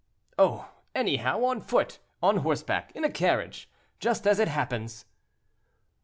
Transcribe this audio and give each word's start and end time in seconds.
"Oh! 0.39 0.67
anyhow; 0.95 1.43
on 1.43 1.61
foot, 1.61 1.99
on 2.23 2.37
horseback, 2.37 2.91
in 2.95 3.03
a 3.03 3.09
carriage—just 3.11 4.25
as 4.25 4.39
it 4.39 4.47
happens." 4.47 5.05